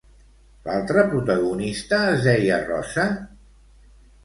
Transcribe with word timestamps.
L'altra 0.67 1.03
protagonista 1.11 2.01
es 2.15 2.25
deia 2.31 2.59
Rosa? 2.65 3.07